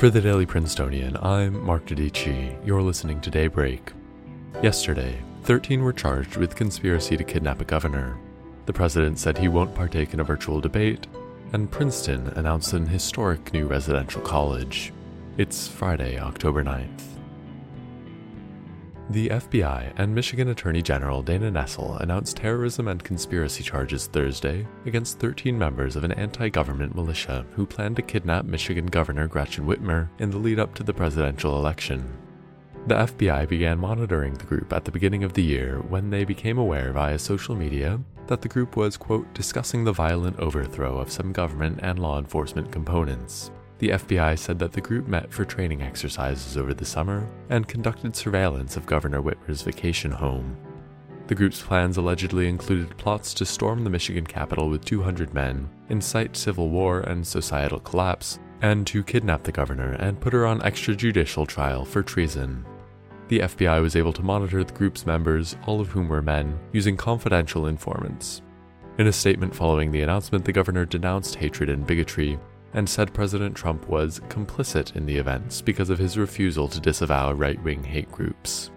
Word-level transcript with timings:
For 0.00 0.08
the 0.08 0.22
Daily 0.22 0.46
Princetonian, 0.46 1.18
I'm 1.18 1.62
Mark 1.62 1.84
Dedici. 1.84 2.56
You're 2.64 2.80
listening 2.80 3.20
to 3.20 3.30
Daybreak. 3.30 3.92
Yesterday, 4.62 5.20
13 5.42 5.82
were 5.82 5.92
charged 5.92 6.38
with 6.38 6.56
conspiracy 6.56 7.18
to 7.18 7.22
kidnap 7.22 7.60
a 7.60 7.66
governor. 7.66 8.16
The 8.64 8.72
president 8.72 9.18
said 9.18 9.36
he 9.36 9.48
won't 9.48 9.74
partake 9.74 10.14
in 10.14 10.20
a 10.20 10.24
virtual 10.24 10.58
debate, 10.58 11.06
and 11.52 11.70
Princeton 11.70 12.28
announced 12.28 12.72
an 12.72 12.86
historic 12.86 13.52
new 13.52 13.66
residential 13.66 14.22
college. 14.22 14.90
It's 15.36 15.68
Friday, 15.68 16.18
October 16.18 16.64
9th. 16.64 17.09
The 19.10 19.28
FBI 19.28 19.92
and 19.96 20.14
Michigan 20.14 20.50
Attorney 20.50 20.82
General 20.82 21.20
Dana 21.20 21.50
Nessel 21.50 22.00
announced 22.00 22.36
terrorism 22.36 22.86
and 22.86 23.02
conspiracy 23.02 23.64
charges 23.64 24.06
Thursday 24.06 24.64
against 24.86 25.18
13 25.18 25.58
members 25.58 25.96
of 25.96 26.04
an 26.04 26.12
anti 26.12 26.48
government 26.48 26.94
militia 26.94 27.44
who 27.56 27.66
planned 27.66 27.96
to 27.96 28.02
kidnap 28.02 28.44
Michigan 28.44 28.86
Governor 28.86 29.26
Gretchen 29.26 29.66
Whitmer 29.66 30.08
in 30.20 30.30
the 30.30 30.38
lead 30.38 30.60
up 30.60 30.76
to 30.76 30.84
the 30.84 30.94
presidential 30.94 31.58
election. 31.58 32.08
The 32.86 32.94
FBI 32.94 33.48
began 33.48 33.80
monitoring 33.80 34.34
the 34.34 34.46
group 34.46 34.72
at 34.72 34.84
the 34.84 34.92
beginning 34.92 35.24
of 35.24 35.32
the 35.32 35.42
year 35.42 35.80
when 35.88 36.10
they 36.10 36.24
became 36.24 36.58
aware 36.58 36.92
via 36.92 37.18
social 37.18 37.56
media 37.56 37.98
that 38.28 38.42
the 38.42 38.48
group 38.48 38.76
was, 38.76 38.96
quote, 38.96 39.34
discussing 39.34 39.82
the 39.82 39.92
violent 39.92 40.38
overthrow 40.38 40.98
of 40.98 41.10
some 41.10 41.32
government 41.32 41.80
and 41.82 41.98
law 41.98 42.20
enforcement 42.20 42.70
components. 42.70 43.50
The 43.80 43.88
FBI 43.88 44.38
said 44.38 44.58
that 44.58 44.72
the 44.72 44.82
group 44.82 45.08
met 45.08 45.32
for 45.32 45.46
training 45.46 45.80
exercises 45.80 46.58
over 46.58 46.74
the 46.74 46.84
summer 46.84 47.26
and 47.48 47.66
conducted 47.66 48.14
surveillance 48.14 48.76
of 48.76 48.84
Governor 48.84 49.22
Whitmer's 49.22 49.62
vacation 49.62 50.10
home. 50.10 50.58
The 51.28 51.34
group's 51.34 51.62
plans 51.62 51.96
allegedly 51.96 52.46
included 52.46 52.94
plots 52.98 53.32
to 53.34 53.46
storm 53.46 53.82
the 53.82 53.88
Michigan 53.88 54.26
Capitol 54.26 54.68
with 54.68 54.84
200 54.84 55.32
men, 55.32 55.66
incite 55.88 56.36
civil 56.36 56.68
war 56.68 57.00
and 57.00 57.26
societal 57.26 57.80
collapse, 57.80 58.38
and 58.60 58.86
to 58.86 59.02
kidnap 59.02 59.44
the 59.44 59.52
governor 59.52 59.92
and 59.92 60.20
put 60.20 60.34
her 60.34 60.44
on 60.44 60.60
extrajudicial 60.60 61.48
trial 61.48 61.86
for 61.86 62.02
treason. 62.02 62.66
The 63.28 63.40
FBI 63.40 63.80
was 63.80 63.96
able 63.96 64.12
to 64.12 64.22
monitor 64.22 64.62
the 64.62 64.74
group's 64.74 65.06
members, 65.06 65.56
all 65.64 65.80
of 65.80 65.88
whom 65.88 66.10
were 66.10 66.20
men, 66.20 66.58
using 66.72 66.98
confidential 66.98 67.66
informants. 67.66 68.42
In 68.98 69.06
a 69.06 69.12
statement 69.12 69.54
following 69.54 69.90
the 69.90 70.02
announcement, 70.02 70.44
the 70.44 70.52
governor 70.52 70.84
denounced 70.84 71.36
hatred 71.36 71.70
and 71.70 71.86
bigotry 71.86 72.38
and 72.74 72.88
said 72.88 73.14
President 73.14 73.54
Trump 73.54 73.88
was 73.88 74.20
complicit 74.28 74.96
in 74.96 75.06
the 75.06 75.16
events 75.16 75.60
because 75.60 75.90
of 75.90 75.98
his 75.98 76.18
refusal 76.18 76.68
to 76.68 76.80
disavow 76.80 77.32
right 77.32 77.62
wing 77.62 77.82
hate 77.84 78.10
groups. 78.12 78.70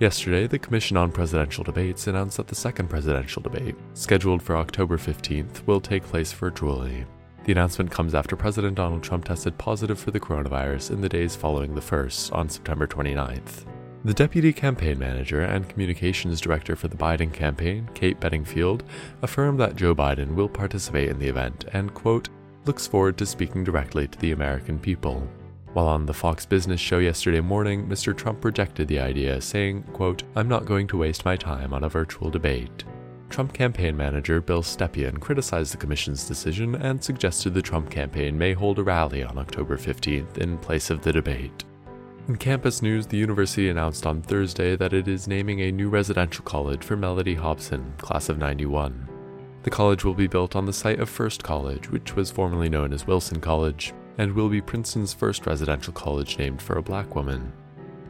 Yesterday, 0.00 0.46
the 0.46 0.58
Commission 0.58 0.96
on 0.96 1.12
Presidential 1.12 1.62
Debates 1.62 2.08
announced 2.08 2.36
that 2.36 2.48
the 2.48 2.54
second 2.54 2.88
presidential 2.88 3.40
debate, 3.40 3.76
scheduled 3.94 4.42
for 4.42 4.56
October 4.56 4.98
15th, 4.98 5.64
will 5.66 5.80
take 5.80 6.02
place 6.02 6.32
virtually. 6.32 7.06
The 7.44 7.52
announcement 7.52 7.90
comes 7.90 8.14
after 8.14 8.34
President 8.34 8.74
Donald 8.74 9.02
Trump 9.02 9.24
tested 9.24 9.56
positive 9.58 9.98
for 9.98 10.10
the 10.10 10.20
coronavirus 10.20 10.90
in 10.90 11.00
the 11.00 11.08
days 11.08 11.36
following 11.36 11.74
the 11.74 11.80
first, 11.80 12.32
on 12.32 12.48
September 12.48 12.86
29th. 12.86 13.64
The 14.04 14.14
deputy 14.14 14.52
campaign 14.52 14.98
manager 14.98 15.42
and 15.42 15.68
communications 15.68 16.40
director 16.40 16.74
for 16.74 16.88
the 16.88 16.96
Biden 16.96 17.32
campaign, 17.32 17.88
Kate 17.94 18.18
Bedingfield, 18.18 18.82
affirmed 19.22 19.60
that 19.60 19.76
Joe 19.76 19.94
Biden 19.94 20.34
will 20.34 20.48
participate 20.48 21.10
in 21.10 21.20
the 21.20 21.28
event 21.28 21.66
and, 21.72 21.94
quote, 21.94 22.28
looks 22.64 22.86
forward 22.86 23.16
to 23.18 23.26
speaking 23.26 23.64
directly 23.64 24.06
to 24.08 24.18
the 24.18 24.32
American 24.32 24.78
people. 24.78 25.26
While 25.72 25.88
on 25.88 26.04
the 26.04 26.14
Fox 26.14 26.44
Business 26.44 26.80
show 26.80 26.98
yesterday 26.98 27.40
morning, 27.40 27.86
Mr. 27.86 28.16
Trump 28.16 28.44
rejected 28.44 28.88
the 28.88 29.00
idea, 29.00 29.40
saying, 29.40 29.84
quote, 29.94 30.22
I'm 30.36 30.48
not 30.48 30.66
going 30.66 30.86
to 30.88 30.98
waste 30.98 31.24
my 31.24 31.36
time 31.36 31.72
on 31.72 31.84
a 31.84 31.88
virtual 31.88 32.30
debate. 32.30 32.84
Trump 33.30 33.54
campaign 33.54 33.96
manager 33.96 34.42
Bill 34.42 34.62
Stepien 34.62 35.18
criticized 35.18 35.72
the 35.72 35.78
commission's 35.78 36.28
decision 36.28 36.74
and 36.74 37.02
suggested 37.02 37.54
the 37.54 37.62
Trump 37.62 37.88
campaign 37.88 38.36
may 38.36 38.52
hold 38.52 38.78
a 38.78 38.82
rally 38.82 39.24
on 39.24 39.38
October 39.38 39.78
15th 39.78 40.36
in 40.36 40.58
place 40.58 40.90
of 40.90 41.00
the 41.00 41.12
debate. 41.12 41.64
In 42.28 42.36
campus 42.36 42.82
news, 42.82 43.06
the 43.06 43.16
university 43.16 43.70
announced 43.70 44.06
on 44.06 44.20
Thursday 44.20 44.76
that 44.76 44.92
it 44.92 45.08
is 45.08 45.26
naming 45.26 45.60
a 45.60 45.72
new 45.72 45.88
residential 45.88 46.44
college 46.44 46.84
for 46.84 46.96
Mellody 46.96 47.36
Hobson, 47.36 47.94
class 47.96 48.28
of 48.28 48.36
91. 48.36 49.08
The 49.62 49.70
college 49.70 50.04
will 50.04 50.14
be 50.14 50.26
built 50.26 50.56
on 50.56 50.66
the 50.66 50.72
site 50.72 50.98
of 50.98 51.08
First 51.08 51.44
College, 51.44 51.88
which 51.88 52.16
was 52.16 52.32
formerly 52.32 52.68
known 52.68 52.92
as 52.92 53.06
Wilson 53.06 53.40
College, 53.40 53.92
and 54.18 54.32
will 54.32 54.48
be 54.48 54.60
Princeton's 54.60 55.14
first 55.14 55.46
residential 55.46 55.92
college 55.92 56.36
named 56.36 56.60
for 56.60 56.78
a 56.78 56.82
black 56.82 57.14
woman. 57.14 57.52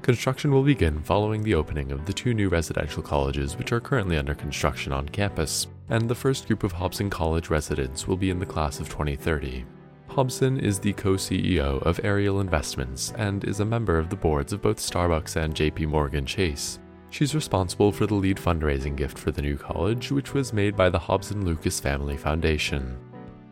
Construction 0.00 0.52
will 0.52 0.62
begin 0.62 1.02
following 1.02 1.42
the 1.42 1.54
opening 1.54 1.92
of 1.92 2.06
the 2.06 2.12
two 2.12 2.34
new 2.34 2.48
residential 2.48 3.02
colleges, 3.02 3.56
which 3.56 3.72
are 3.72 3.80
currently 3.80 4.16
under 4.16 4.34
construction 4.34 4.92
on 4.92 5.08
campus, 5.08 5.66
and 5.90 6.08
the 6.08 6.14
first 6.14 6.46
group 6.46 6.62
of 6.62 6.72
Hobson 6.72 7.10
College 7.10 7.50
residents 7.50 8.08
will 8.08 8.16
be 8.16 8.30
in 8.30 8.38
the 8.38 8.46
class 8.46 8.80
of 8.80 8.88
2030. 8.88 9.64
Hobson 10.08 10.58
is 10.58 10.78
the 10.78 10.92
co 10.92 11.14
CEO 11.14 11.82
of 11.82 12.00
Ariel 12.04 12.40
Investments 12.40 13.12
and 13.16 13.44
is 13.44 13.60
a 13.60 13.64
member 13.64 13.98
of 13.98 14.08
the 14.08 14.16
boards 14.16 14.52
of 14.52 14.62
both 14.62 14.78
Starbucks 14.78 15.36
and 15.36 15.54
JP 15.54 15.88
Morgan 15.88 16.24
Chase. 16.24 16.78
She's 17.14 17.32
responsible 17.32 17.92
for 17.92 18.06
the 18.06 18.16
lead 18.16 18.38
fundraising 18.38 18.96
gift 18.96 19.20
for 19.20 19.30
the 19.30 19.40
new 19.40 19.56
college, 19.56 20.10
which 20.10 20.34
was 20.34 20.52
made 20.52 20.74
by 20.74 20.90
the 20.90 20.98
Hobson 20.98 21.44
Lucas 21.44 21.78
Family 21.78 22.16
Foundation. 22.16 22.98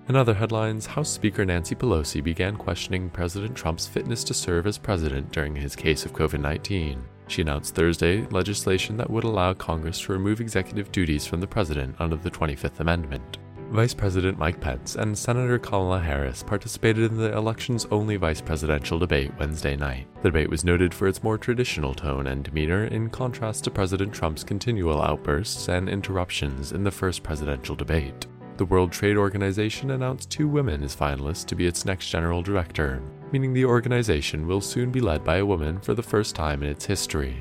In 0.09 0.17
other 0.17 0.35
headlines, 0.35 0.85
House 0.85 1.09
Speaker 1.09 1.45
Nancy 1.45 1.77
Pelosi 1.77 2.25
began 2.25 2.57
questioning 2.57 3.09
President 3.09 3.55
Trump's 3.55 3.87
fitness 3.87 4.25
to 4.25 4.35
serve 4.35 4.67
as 4.67 4.79
president 4.79 5.31
during 5.31 5.55
his 5.55 5.77
case 5.77 6.05
of 6.05 6.13
COVID 6.13 6.41
19. 6.41 7.05
She 7.29 7.43
announced 7.43 7.77
Thursday 7.77 8.27
legislation 8.33 8.97
that 8.97 9.09
would 9.09 9.23
allow 9.23 9.55
Congress 9.55 10.01
to 10.01 10.13
remove 10.13 10.41
executive 10.41 10.91
duties 10.91 11.25
from 11.25 11.41
the 11.41 11.47
president 11.47 11.95
under 12.01 12.17
the 12.17 12.33
25th 12.33 12.81
Amendment. 12.81 13.39
Vice 13.73 13.95
President 13.95 14.37
Mike 14.37 14.61
Pence 14.61 14.97
and 14.97 15.17
Senator 15.17 15.59
Kamala 15.59 15.99
Harris 15.99 16.43
participated 16.43 17.11
in 17.11 17.17
the 17.17 17.35
election's 17.35 17.87
only 17.87 18.17
vice 18.17 18.43
presidential 18.43 18.99
debate 18.99 19.33
Wednesday 19.39 19.77
night. 19.77 20.07
The 20.17 20.29
debate 20.29 20.51
was 20.51 20.63
noted 20.63 20.93
for 20.93 21.09
its 21.09 21.23
more 21.23 21.39
traditional 21.39 21.95
tone 21.95 22.27
and 22.27 22.45
demeanor 22.45 22.85
in 22.85 23.09
contrast 23.09 23.65
to 23.65 23.71
President 23.71 24.13
Trump's 24.13 24.45
continual 24.45 25.01
outbursts 25.01 25.69
and 25.69 25.89
interruptions 25.89 26.73
in 26.73 26.85
the 26.85 26.91
first 26.91 27.23
presidential 27.23 27.75
debate. 27.75 28.27
The 28.59 28.67
World 28.67 28.93
Trade 28.93 29.17
Organization 29.17 29.93
announced 29.93 30.29
two 30.29 30.49
women 30.49 30.83
as 30.83 30.95
finalists 30.95 31.47
to 31.47 31.55
be 31.55 31.67
its 31.67 31.87
next 31.87 32.11
general 32.11 32.43
director, 32.43 33.03
meaning 33.33 33.55
the 33.55 33.65
organization 33.65 34.47
will 34.47 34.61
soon 34.61 34.91
be 34.91 35.01
led 35.01 35.25
by 35.25 35.39
a 35.39 35.47
woman 35.47 35.81
for 35.81 35.95
the 35.95 36.03
first 36.03 36.35
time 36.35 36.63
in 36.63 36.69
its 36.69 36.85
history. 36.85 37.39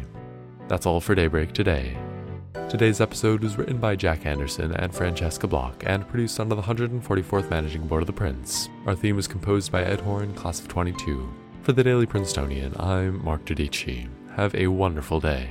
That's 0.69 0.85
all 0.85 1.01
for 1.01 1.13
Daybreak 1.13 1.51
today. 1.51 1.97
Today's 2.53 2.99
episode 3.01 3.43
was 3.43 3.57
written 3.57 3.77
by 3.77 3.95
Jack 3.95 4.25
Anderson 4.25 4.73
and 4.75 4.93
Francesca 4.93 5.47
Block 5.47 5.83
and 5.85 6.07
produced 6.07 6.39
under 6.39 6.55
the 6.55 6.61
144th 6.61 7.49
Managing 7.49 7.87
Board 7.87 8.03
of 8.03 8.07
the 8.07 8.13
Prince. 8.13 8.69
Our 8.85 8.95
theme 8.95 9.15
was 9.15 9.27
composed 9.27 9.71
by 9.71 9.83
Ed 9.83 10.01
Horn, 10.01 10.33
class 10.33 10.59
of 10.59 10.67
22. 10.67 11.33
For 11.63 11.73
the 11.73 11.83
Daily 11.83 12.05
Princetonian, 12.05 12.75
I'm 12.79 13.23
Mark 13.23 13.45
Dedici. 13.45 14.09
Have 14.35 14.55
a 14.55 14.67
wonderful 14.67 15.19
day. 15.19 15.49